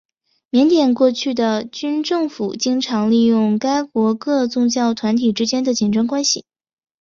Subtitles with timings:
[0.49, 6.43] 缅甸过去的军政府经常利用该国各宗教团体之间的紧张关系。